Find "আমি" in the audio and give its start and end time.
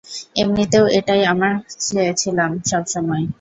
1.31-1.49